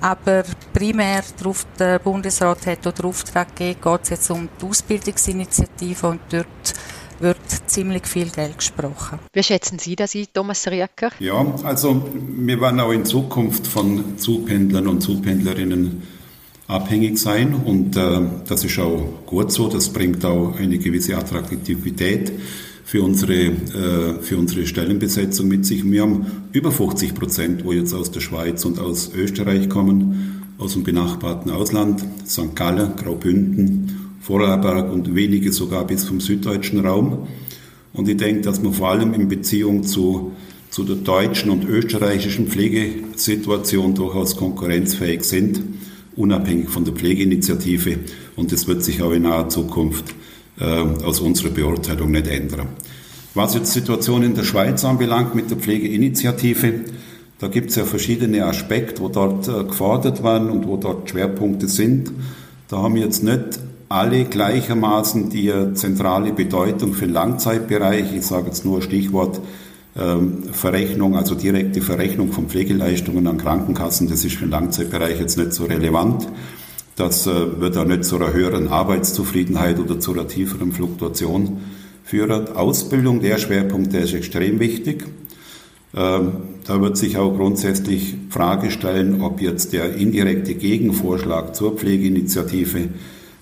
Aber 0.00 0.44
primär 0.72 1.22
darauf, 1.38 1.66
der 1.78 1.98
Bundesrat 1.98 2.66
hat 2.66 2.86
auch 2.86 2.92
den 2.92 3.04
Auftrag 3.06 3.54
gegeben, 3.54 3.80
geht 3.80 4.02
es 4.02 4.10
jetzt 4.10 4.30
um 4.30 4.48
die 4.60 4.66
Ausbildungsinitiative 4.66 6.06
und 6.06 6.20
dort 6.30 6.74
wird 7.20 7.38
ziemlich 7.66 8.06
viel 8.06 8.28
Geld 8.28 8.58
gesprochen. 8.58 9.18
Wie 9.32 9.42
schätzen 9.42 9.78
Sie 9.78 9.96
das 9.96 10.14
ein, 10.14 10.26
Thomas 10.32 10.66
Rieker? 10.66 11.10
Ja, 11.18 11.54
also 11.64 12.02
wir 12.36 12.60
werden 12.60 12.80
auch 12.80 12.92
in 12.92 13.04
Zukunft 13.04 13.66
von 13.66 14.18
Zugpendlern 14.18 14.86
und 14.86 15.00
Zugpendlerinnen 15.00 16.02
abhängig 16.68 17.18
sein 17.18 17.54
und 17.54 17.96
äh, 17.96 18.20
das 18.46 18.64
ist 18.64 18.78
auch 18.78 19.24
gut 19.24 19.52
so. 19.52 19.68
Das 19.68 19.88
bringt 19.90 20.24
auch 20.24 20.56
eine 20.58 20.78
gewisse 20.78 21.16
Attraktivität 21.16 22.32
für 22.84 23.02
unsere, 23.02 23.34
äh, 23.34 24.22
für 24.22 24.36
unsere 24.36 24.66
Stellenbesetzung 24.66 25.48
mit 25.48 25.64
sich. 25.64 25.84
Wir 25.84 26.02
haben 26.02 26.26
über 26.52 26.72
50 26.72 27.14
Prozent, 27.14 27.64
wo 27.64 27.72
jetzt 27.72 27.94
aus 27.94 28.10
der 28.10 28.20
Schweiz 28.20 28.64
und 28.64 28.78
aus 28.78 29.12
Österreich 29.14 29.68
kommen, 29.68 30.54
aus 30.58 30.72
dem 30.72 30.84
benachbarten 30.84 31.50
Ausland, 31.50 32.04
St. 32.26 32.54
Gallen, 32.54 32.96
Graubünden 32.96 34.05
Vorarlberg 34.26 34.92
und 34.92 35.14
wenige 35.14 35.52
sogar 35.52 35.86
bis 35.86 36.02
vom 36.02 36.18
süddeutschen 36.18 36.84
Raum. 36.84 37.28
Und 37.92 38.08
ich 38.08 38.16
denke, 38.16 38.40
dass 38.40 38.60
wir 38.60 38.72
vor 38.72 38.88
allem 38.88 39.14
in 39.14 39.28
Beziehung 39.28 39.84
zu, 39.84 40.32
zu 40.68 40.82
der 40.82 40.96
deutschen 40.96 41.48
und 41.48 41.64
österreichischen 41.64 42.48
Pflegesituation 42.48 43.94
durchaus 43.94 44.36
konkurrenzfähig 44.36 45.22
sind, 45.22 45.62
unabhängig 46.16 46.70
von 46.70 46.84
der 46.84 46.94
Pflegeinitiative. 46.94 47.98
Und 48.34 48.50
das 48.50 48.66
wird 48.66 48.82
sich 48.82 49.00
auch 49.00 49.12
in 49.12 49.22
naher 49.22 49.48
Zukunft 49.48 50.06
äh, 50.58 50.64
aus 50.64 51.20
unserer 51.20 51.50
Beurteilung 51.50 52.10
nicht 52.10 52.26
ändern. 52.26 52.66
Was 53.34 53.54
jetzt 53.54 53.72
Situation 53.72 54.24
in 54.24 54.34
der 54.34 54.42
Schweiz 54.42 54.84
anbelangt 54.84 55.36
mit 55.36 55.52
der 55.52 55.58
Pflegeinitiative, 55.58 56.80
da 57.38 57.46
gibt 57.46 57.70
es 57.70 57.76
ja 57.76 57.84
verschiedene 57.84 58.44
Aspekte, 58.44 59.02
wo 59.02 59.08
dort 59.08 59.46
äh, 59.46 59.62
gefordert 59.62 60.24
werden 60.24 60.50
und 60.50 60.66
wo 60.66 60.78
dort 60.78 61.08
Schwerpunkte 61.10 61.68
sind. 61.68 62.10
Da 62.66 62.78
haben 62.78 62.96
wir 62.96 63.02
jetzt 63.02 63.22
nicht 63.22 63.60
alle 63.88 64.24
gleichermaßen 64.24 65.30
die 65.30 65.52
zentrale 65.74 66.32
Bedeutung 66.32 66.92
für 66.92 67.06
den 67.06 67.14
Langzeitbereich. 67.14 68.14
Ich 68.14 68.26
sage 68.26 68.46
jetzt 68.46 68.64
nur 68.64 68.82
Stichwort 68.82 69.40
ähm, 69.98 70.44
Verrechnung, 70.52 71.16
also 71.16 71.34
direkte 71.34 71.80
Verrechnung 71.80 72.32
von 72.32 72.48
Pflegeleistungen 72.48 73.26
an 73.26 73.38
Krankenkassen. 73.38 74.08
Das 74.08 74.24
ist 74.24 74.34
für 74.34 74.46
den 74.46 74.50
Langzeitbereich 74.50 75.20
jetzt 75.20 75.38
nicht 75.38 75.52
so 75.52 75.64
relevant. 75.64 76.28
Das 76.96 77.26
äh, 77.26 77.60
wird 77.60 77.76
auch 77.76 77.86
nicht 77.86 78.04
zu 78.04 78.16
einer 78.16 78.32
höheren 78.32 78.68
Arbeitszufriedenheit 78.68 79.78
oder 79.78 80.00
zu 80.00 80.12
einer 80.12 80.26
tieferen 80.26 80.72
Fluktuation 80.72 81.58
führen. 82.04 82.48
Ausbildung, 82.56 83.20
der 83.20 83.38
Schwerpunkt, 83.38 83.92
der 83.92 84.02
ist 84.02 84.14
extrem 84.14 84.60
wichtig. 84.60 85.04
Ähm, 85.94 86.32
da 86.66 86.80
wird 86.80 86.96
sich 86.96 87.16
auch 87.16 87.36
grundsätzlich 87.36 88.16
Frage 88.30 88.70
stellen, 88.70 89.22
ob 89.22 89.40
jetzt 89.40 89.72
der 89.72 89.94
indirekte 89.94 90.54
Gegenvorschlag 90.54 91.54
zur 91.54 91.76
Pflegeinitiative 91.76 92.88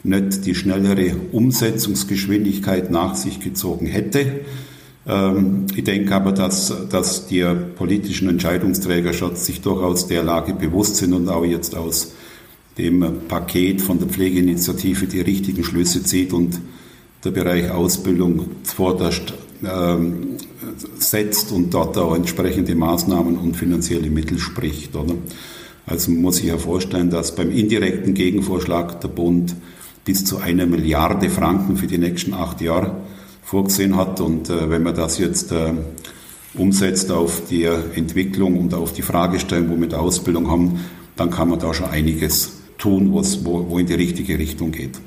nicht 0.04 0.44
die 0.46 0.54
schnellere 0.54 1.16
Umsetzungsgeschwindigkeit 1.32 2.90
nach 2.90 3.14
sich 3.16 3.40
gezogen 3.40 3.86
hätte. 3.86 4.40
Ähm, 5.06 5.66
ich 5.74 5.84
denke 5.84 6.14
aber, 6.14 6.32
dass, 6.32 6.72
dass 6.90 7.26
die 7.26 7.44
politischen 7.76 8.28
Entscheidungsträger 8.28 9.12
sich 9.34 9.60
durchaus 9.62 10.06
der 10.06 10.22
Lage 10.22 10.54
bewusst 10.54 10.96
sind 10.96 11.14
und 11.14 11.28
auch 11.28 11.44
jetzt 11.44 11.74
aus 11.74 12.12
dem 12.78 13.04
Paket 13.28 13.80
von 13.80 13.98
der 13.98 14.08
Pflegeinitiative 14.08 15.06
die 15.06 15.20
richtigen 15.20 15.64
Schlüsse 15.64 16.02
zieht 16.02 16.32
und 16.32 16.60
der 17.24 17.30
Bereich 17.30 17.70
Ausbildung 17.70 18.46
zuvorderst 18.64 19.32
ähm, 19.64 20.36
setzt 20.98 21.52
und 21.52 21.72
dort 21.72 21.96
auch 21.96 22.14
entsprechende 22.14 22.74
Maßnahmen 22.74 23.38
und 23.38 23.56
finanzielle 23.56 24.10
Mittel 24.10 24.38
spricht. 24.38 24.94
Oder? 24.96 25.14
Also 25.86 26.10
man 26.10 26.22
muss 26.22 26.36
sich 26.36 26.46
ja 26.46 26.58
vorstellen, 26.58 27.10
dass 27.10 27.34
beim 27.34 27.50
indirekten 27.50 28.14
Gegenvorschlag 28.14 29.00
der 29.00 29.08
Bund 29.08 29.54
bis 30.04 30.24
zu 30.24 30.38
einer 30.38 30.66
Milliarde 30.66 31.30
Franken 31.30 31.76
für 31.76 31.86
die 31.86 31.98
nächsten 31.98 32.34
acht 32.34 32.60
Jahre 32.60 32.96
vorgesehen 33.42 33.96
hat. 33.96 34.20
Und 34.20 34.50
äh, 34.50 34.70
wenn 34.70 34.82
man 34.82 34.94
das 34.94 35.18
jetzt 35.18 35.52
äh, 35.52 35.72
umsetzt 36.54 37.10
auf 37.10 37.42
die 37.48 37.64
Entwicklung 37.64 38.58
und 38.58 38.74
auf 38.74 38.92
die 38.92 39.02
Fragestellung, 39.02 39.68
wo 39.68 39.72
wir 39.72 39.78
mit 39.78 39.94
Ausbildung 39.94 40.50
haben, 40.50 40.80
dann 41.16 41.30
kann 41.30 41.48
man 41.48 41.58
da 41.58 41.72
schon 41.74 41.90
einiges 41.90 42.60
tun, 42.78 43.12
wo, 43.12 43.22
wo 43.70 43.78
in 43.78 43.86
die 43.86 43.94
richtige 43.94 44.38
Richtung 44.38 44.72
geht. 44.72 45.00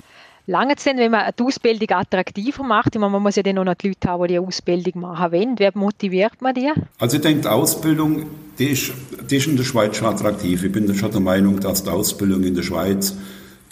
Lange 0.49 0.75
denn, 0.75 0.97
wenn 0.97 1.11
man 1.11 1.29
die 1.37 1.43
Ausbildung 1.43 1.89
attraktiver 1.91 2.63
macht? 2.63 2.95
Ich 2.95 3.01
meine, 3.01 3.11
man 3.11 3.21
muss 3.21 3.35
ja 3.35 3.43
dann 3.43 3.55
noch 3.55 3.73
die 3.73 3.89
Leute 3.89 4.07
haben, 4.07 4.23
die 4.23 4.33
die 4.33 4.39
Ausbildung 4.39 5.01
machen 5.01 5.33
wollen. 5.33 5.55
Wer 5.57 5.71
motiviert 5.73 6.41
man 6.41 6.55
die? 6.55 6.71
Also 6.99 7.17
ich 7.17 7.21
denke, 7.21 7.41
die 7.41 7.47
Ausbildung, 7.49 8.27
die 8.57 8.67
ist, 8.67 8.93
die 9.29 9.35
ist 9.35 9.47
in 9.47 9.57
der 9.57 9.65
Schweiz 9.65 9.97
schon 9.97 10.07
attraktiv. 10.07 10.63
Ich 10.63 10.71
bin 10.71 10.93
schon 10.95 11.11
der 11.11 11.19
Meinung, 11.19 11.59
dass 11.59 11.83
die 11.83 11.89
Ausbildung 11.89 12.43
in 12.43 12.55
der 12.55 12.63
Schweiz 12.63 13.17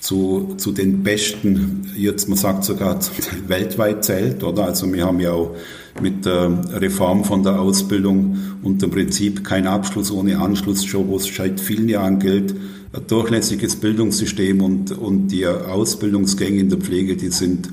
zu, 0.06 0.54
zu 0.58 0.72
den 0.72 1.02
besten, 1.02 1.92
jetzt 1.98 2.30
man 2.30 2.38
sagt 2.38 2.64
sogar 2.64 3.00
weltweit 3.48 4.06
zählt, 4.06 4.44
oder? 4.44 4.66
Also 4.66 4.92
wir 4.94 5.04
haben 5.04 5.20
ja 5.20 5.32
auch 5.32 5.56
mit 6.00 6.26
der 6.26 6.60
Reform 6.80 7.24
von 7.24 7.42
der 7.42 7.60
Ausbildung 7.60 8.38
und 8.62 8.82
dem 8.84 8.92
Prinzip 8.92 9.44
kein 9.44 9.66
Abschluss 9.66 10.12
ohne 10.12 10.38
Anschluss 10.38 10.86
schon, 10.86 11.08
wo 11.08 11.16
es 11.16 11.26
seit 11.36 11.60
vielen 11.60 11.90
Jahren 11.90 12.20
gilt, 12.20 12.54
ein 12.94 13.08
durchlässiges 13.08 13.78
Bildungssystem 13.78 14.62
und, 14.62 14.92
und 14.92 15.30
die 15.30 15.48
Ausbildungsgänge 15.48 16.60
in 16.60 16.70
der 16.70 16.80
Pflege, 16.80 17.18
die 17.18 17.30
sind 17.30 17.70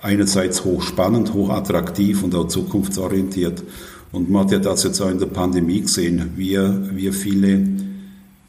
einerseits 0.00 0.64
hochspannend, 0.64 1.34
hochattraktiv 1.34 2.22
und 2.22 2.34
auch 2.36 2.46
zukunftsorientiert. 2.46 3.62
Und 4.12 4.30
man 4.30 4.44
hat 4.44 4.52
ja 4.52 4.58
das 4.58 4.84
jetzt 4.84 5.00
auch 5.00 5.10
in 5.10 5.18
der 5.18 5.26
Pandemie 5.26 5.80
gesehen, 5.80 6.30
wie, 6.36 6.58
wie 6.94 7.10
viele 7.10 7.66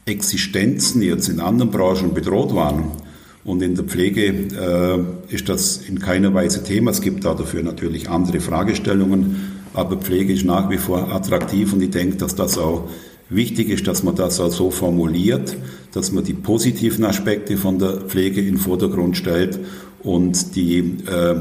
Existenzen 0.04 1.02
jetzt 1.02 1.28
in 1.28 1.40
anderen 1.40 1.70
Branchen 1.70 2.14
bedroht 2.14 2.54
waren 2.54 3.03
und 3.44 3.62
in 3.62 3.74
der 3.74 3.84
Pflege 3.84 4.26
äh, 4.26 5.34
ist 5.34 5.48
das 5.48 5.76
in 5.76 5.98
keiner 5.98 6.32
Weise 6.32 6.64
Thema. 6.64 6.90
Es 6.90 7.02
gibt 7.02 7.24
da 7.24 7.34
dafür 7.34 7.62
natürlich 7.62 8.08
andere 8.08 8.40
Fragestellungen, 8.40 9.52
aber 9.74 9.96
Pflege 9.96 10.32
ist 10.32 10.44
nach 10.44 10.70
wie 10.70 10.78
vor 10.78 11.12
attraktiv 11.12 11.72
und 11.72 11.82
ich 11.82 11.90
denke, 11.90 12.16
dass 12.16 12.34
das 12.34 12.56
auch 12.56 12.88
wichtig 13.28 13.68
ist, 13.68 13.86
dass 13.86 14.02
man 14.02 14.14
das 14.14 14.40
auch 14.40 14.50
so 14.50 14.70
formuliert, 14.70 15.56
dass 15.92 16.12
man 16.12 16.24
die 16.24 16.34
positiven 16.34 17.04
Aspekte 17.04 17.56
von 17.56 17.78
der 17.78 18.02
Pflege 18.02 18.40
in 18.40 18.54
den 18.54 18.58
Vordergrund 18.58 19.16
stellt 19.16 19.60
und 20.02 20.56
die 20.56 20.78
äh, 21.06 21.34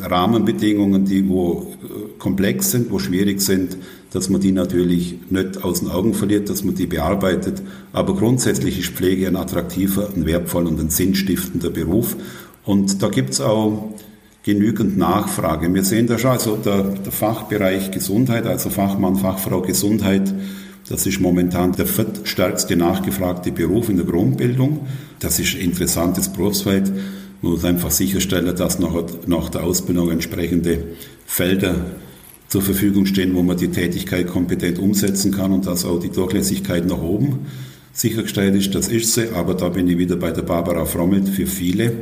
Rahmenbedingungen, 0.00 1.04
die 1.04 1.28
wo 1.28 1.74
äh, 1.82 2.18
komplex 2.18 2.70
sind, 2.70 2.90
wo 2.90 2.98
schwierig 2.98 3.40
sind, 3.40 3.76
dass 4.12 4.28
man 4.28 4.40
die 4.40 4.52
natürlich 4.52 5.18
nicht 5.30 5.64
aus 5.64 5.80
den 5.80 5.90
Augen 5.90 6.14
verliert, 6.14 6.48
dass 6.48 6.64
man 6.64 6.74
die 6.74 6.86
bearbeitet. 6.86 7.62
Aber 7.92 8.14
grundsätzlich 8.14 8.78
ist 8.78 8.90
Pflege 8.90 9.26
ein 9.26 9.36
attraktiver, 9.36 10.08
ein 10.14 10.24
wertvoller 10.24 10.68
und 10.68 10.80
ein 10.80 10.90
sinnstiftender 10.90 11.70
Beruf. 11.70 12.16
Und 12.64 13.02
da 13.02 13.08
gibt 13.08 13.30
es 13.30 13.40
auch 13.40 13.92
genügend 14.42 14.96
Nachfrage. 14.96 15.72
Wir 15.74 15.84
sehen 15.84 16.06
da 16.06 16.18
schon, 16.18 16.30
also 16.30 16.56
der, 16.56 16.82
der 16.82 17.12
Fachbereich 17.12 17.90
Gesundheit, 17.90 18.46
also 18.46 18.70
Fachmann, 18.70 19.16
Fachfrau 19.16 19.60
Gesundheit, 19.60 20.32
das 20.88 21.06
ist 21.06 21.20
momentan 21.20 21.72
der 21.72 21.86
viertstärkste 21.86 22.74
nachgefragte 22.76 23.52
Beruf 23.52 23.90
in 23.90 23.96
der 23.96 24.06
Grundbildung. 24.06 24.86
Das 25.18 25.38
ist 25.38 25.54
ein 25.54 25.60
interessantes 25.60 26.32
Berufsfeld. 26.32 26.90
Muss 27.40 27.64
einfach 27.64 27.90
sicherstellen, 27.90 28.54
dass 28.56 28.78
nach, 28.78 28.94
nach 29.26 29.48
der 29.48 29.62
Ausbildung 29.62 30.10
entsprechende 30.10 30.82
Felder 31.26 31.76
zur 32.48 32.62
Verfügung 32.62 33.06
stehen, 33.06 33.34
wo 33.34 33.42
man 33.42 33.56
die 33.56 33.68
Tätigkeit 33.68 34.26
kompetent 34.26 34.78
umsetzen 34.78 35.32
kann 35.32 35.52
und 35.52 35.66
dass 35.66 35.84
auch 35.84 36.00
die 36.00 36.10
Durchlässigkeit 36.10 36.86
nach 36.86 37.00
oben 37.00 37.46
sichergestellt 37.92 38.54
ist. 38.54 38.74
Das 38.74 38.88
ist 38.88 39.12
sie, 39.14 39.30
aber 39.34 39.54
da 39.54 39.68
bin 39.68 39.88
ich 39.88 39.98
wieder 39.98 40.16
bei 40.16 40.30
der 40.30 40.42
Barbara 40.42 40.84
Frommelt 40.84 41.28
für 41.28 41.46
viele, 41.46 41.92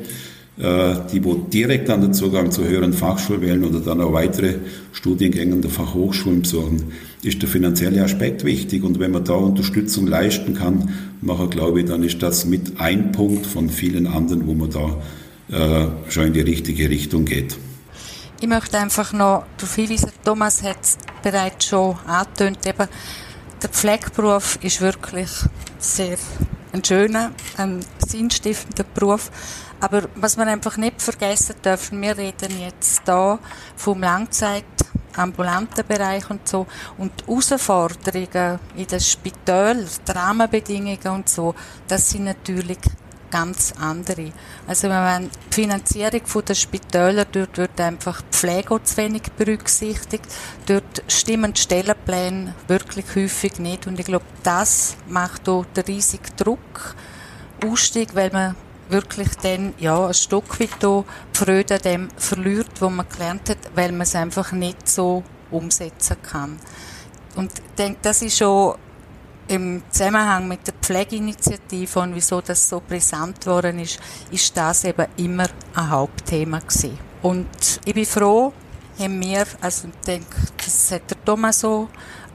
äh, 0.58 0.94
die 1.12 1.24
wo 1.24 1.34
direkt 1.34 1.90
an 1.90 2.02
den 2.02 2.14
Zugang 2.14 2.50
zur 2.50 2.68
höheren 2.68 2.92
Fachschule 2.92 3.40
wählen 3.40 3.64
oder 3.64 3.80
dann 3.80 4.00
auch 4.00 4.12
weitere 4.12 4.54
Studiengänge 4.92 5.56
der 5.56 5.70
Fachhochschulen 5.70 6.42
besuchen, 6.42 6.92
ist 7.22 7.42
der 7.42 7.48
finanzielle 7.48 8.04
Aspekt 8.04 8.44
wichtig. 8.44 8.84
Und 8.84 9.00
wenn 9.00 9.10
man 9.10 9.24
da 9.24 9.34
Unterstützung 9.34 10.06
leisten 10.06 10.54
kann, 10.54 10.90
nachher 11.22 11.48
glaube 11.48 11.80
ich, 11.80 11.86
dann 11.86 12.02
ist 12.02 12.22
das 12.22 12.46
mit 12.46 12.78
ein 12.78 13.12
Punkt 13.12 13.46
von 13.46 13.68
vielen 13.68 14.06
anderen, 14.06 14.46
wo 14.46 14.54
man 14.54 14.70
da 14.70 15.02
äh, 15.50 15.86
schon 16.08 16.26
in 16.26 16.32
die 16.32 16.40
richtige 16.40 16.88
Richtung 16.88 17.24
geht. 17.24 17.56
Ich 18.40 18.48
möchte 18.48 18.78
einfach 18.78 19.12
noch 19.12 19.44
darauf 19.56 19.74
hinweisen, 19.74 20.10
Thomas 20.24 20.62
hat 20.62 20.78
bereits 21.22 21.66
schon 21.66 21.96
angetönt, 22.06 22.66
eben, 22.66 22.88
der 23.62 23.70
Pflegeberuf 23.70 24.58
ist 24.62 24.80
wirklich 24.80 25.30
sehr 25.78 26.18
ein 26.72 26.84
schöner, 26.84 27.32
ein 27.56 27.84
sinnstiftender 28.06 28.84
Beruf. 28.84 29.30
Aber 29.80 30.08
was 30.14 30.36
man 30.36 30.48
einfach 30.48 30.76
nicht 30.76 31.00
vergessen 31.00 31.54
dürfen, 31.64 32.00
wir 32.02 32.16
reden 32.16 32.60
jetzt 32.60 33.02
da 33.04 33.38
vom 33.76 34.00
Langzeit 34.00 34.64
Bereich 35.88 36.28
und 36.28 36.46
so. 36.46 36.66
Und 36.98 37.12
die 37.20 37.30
Herausforderungen 37.30 38.58
in 38.76 38.86
den 38.86 39.00
Spitälern, 39.00 39.86
die 40.06 40.12
Rahmenbedingungen 40.12 41.08
und 41.08 41.28
so, 41.28 41.54
das 41.88 42.10
sind 42.10 42.24
natürlich 42.24 42.78
ganz 43.30 43.74
andere. 43.78 44.32
Also 44.66 44.84
wenn 44.84 44.96
man 44.96 45.30
die 45.50 45.54
Finanzierung 45.54 46.22
der 46.46 46.54
Spitäler, 46.54 47.24
dort 47.24 47.58
wird 47.58 47.80
einfach 47.80 48.22
die 48.22 48.36
Pflege 48.36 48.82
zu 48.82 48.96
wenig 48.96 49.22
berücksichtigt. 49.36 50.26
Dort 50.66 51.02
stimmen 51.08 51.52
die 51.52 51.60
Stellenpläne 51.60 52.54
wirklich 52.68 53.06
häufig 53.14 53.58
nicht. 53.58 53.86
Und 53.86 53.98
ich 53.98 54.06
glaube, 54.06 54.24
das 54.42 54.96
macht 55.08 55.48
auch 55.48 55.64
den 55.74 55.84
riesigen 55.84 56.36
Druck, 56.36 56.94
Ausstieg, 57.64 58.14
weil 58.14 58.30
man 58.30 58.54
wirklich 58.88 59.28
dann, 59.42 59.74
ja, 59.78 60.06
ein 60.06 60.14
Stück 60.14 60.60
weit 60.60 60.76
hier 60.80 61.04
Freude 61.32 61.78
dem 61.78 62.08
verliert, 62.16 62.80
wo 62.80 62.88
man 62.88 63.08
gelernt 63.08 63.50
hat, 63.50 63.58
weil 63.74 63.92
man 63.92 64.02
es 64.02 64.14
einfach 64.14 64.52
nicht 64.52 64.88
so 64.88 65.22
umsetzen 65.50 66.16
kann. 66.22 66.58
Und 67.34 67.52
ich 67.52 67.74
denke, 67.76 67.98
das 68.02 68.22
ist 68.22 68.38
schon 68.38 68.76
im 69.48 69.82
Zusammenhang 69.90 70.48
mit 70.48 70.66
der 70.66 70.74
Pflegeinitiative 70.74 72.00
und 72.00 72.14
wieso 72.14 72.40
das 72.40 72.68
so 72.68 72.82
brisant 72.86 73.40
geworden 73.40 73.78
ist, 73.78 74.00
ist 74.30 74.56
das 74.56 74.84
eben 74.84 75.06
immer 75.16 75.46
ein 75.74 75.90
Hauptthema 75.90 76.58
gewesen. 76.58 76.98
Und 77.22 77.80
ich 77.84 77.94
bin 77.94 78.04
froh, 78.04 78.52
haben 78.98 79.20
wir, 79.20 79.44
also 79.60 79.88
ich 79.88 80.06
denke, 80.06 80.36
das 80.56 80.92
hat 80.92 81.10
der 81.10 81.24
Thomas 81.24 81.60
so, 81.60 81.88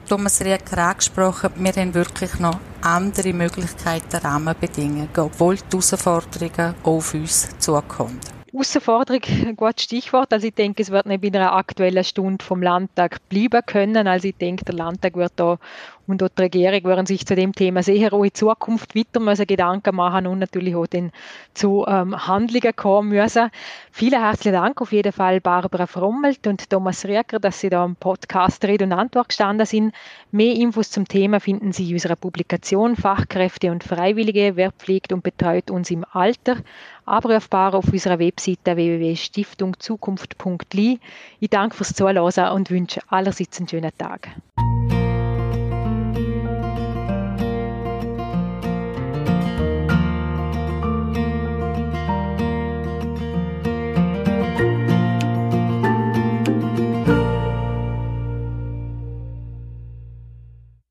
Thomas 0.08 0.40
Rieker 0.40 0.78
angesprochen, 0.78 1.50
wir 1.56 1.72
haben 1.72 1.94
wirklich 1.94 2.38
noch 2.38 2.58
andere 2.80 3.32
Möglichkeiten, 3.32 4.16
Rahmenbedingungen, 4.16 5.08
obwohl 5.16 5.56
die 5.56 5.62
Herausforderungen 5.70 6.74
auf 6.82 7.14
uns 7.14 7.48
zukommen. 7.58 8.18
Herausforderung, 8.52 9.22
ein 9.46 9.56
gutes 9.56 9.84
Stichwort. 9.84 10.32
Also 10.32 10.46
ich 10.46 10.54
denke, 10.54 10.82
es 10.82 10.90
wird 10.90 11.06
nicht 11.06 11.24
in 11.24 11.34
einer 11.34 11.54
aktuellen 11.54 12.04
Stunde 12.04 12.44
vom 12.44 12.60
Landtag 12.62 13.26
bleiben 13.30 13.62
können. 13.64 14.06
Also 14.06 14.28
ich 14.28 14.36
denke, 14.36 14.64
der 14.66 14.74
Landtag 14.74 15.16
wird 15.16 15.32
da 15.36 15.58
und 16.06 16.22
auch 16.22 16.28
die 16.28 16.42
Regierung 16.42 16.84
werden 16.84 17.06
sich 17.06 17.26
zu 17.26 17.34
dem 17.34 17.52
Thema 17.52 17.82
sehr 17.82 18.12
in 18.12 18.34
Zukunft 18.34 18.94
weiter 18.94 19.18
müssen 19.20 19.46
Gedanken 19.46 19.96
machen 19.96 20.26
und 20.26 20.40
natürlich 20.40 20.74
auch 20.74 20.86
dann 20.86 21.12
zu 21.54 21.84
ähm, 21.86 22.26
Handlungen 22.26 22.74
kommen 22.74 23.10
müssen. 23.10 23.50
Vielen 23.90 24.20
herzlichen 24.20 24.54
Dank 24.54 24.80
auf 24.80 24.92
jeden 24.92 25.12
Fall 25.12 25.40
Barbara 25.40 25.86
Frommelt 25.86 26.46
und 26.46 26.70
Thomas 26.70 27.04
Rieker, 27.04 27.38
dass 27.38 27.60
Sie 27.60 27.70
da 27.70 27.84
im 27.84 27.96
Podcast 27.96 28.64
Rede 28.64 28.84
und 28.84 28.92
Antwort 28.92 29.28
gestanden 29.28 29.66
sind. 29.66 29.94
Mehr 30.30 30.54
Infos 30.54 30.90
zum 30.90 31.06
Thema 31.06 31.40
finden 31.40 31.72
Sie 31.72 31.88
in 31.88 31.94
unserer 31.94 32.16
Publikation 32.16 32.96
Fachkräfte 32.96 33.70
und 33.70 33.84
Freiwillige, 33.84 34.56
wer 34.56 34.72
pflegt 34.72 35.12
und 35.12 35.22
betreut 35.22 35.70
uns 35.70 35.90
im 35.90 36.06
Alter, 36.12 36.56
abrufbar 37.04 37.74
auf 37.74 37.92
unserer 37.92 38.18
Webseite 38.18 38.76
www.stiftungzukunft.li. 38.76 40.98
Ich 41.40 41.50
danke 41.50 41.76
fürs 41.76 41.94
Zuhören 41.94 42.52
und 42.52 42.70
wünsche 42.70 43.00
allerseits 43.08 43.58
einen 43.58 43.68
schönen 43.68 43.92
Tag. 43.96 44.28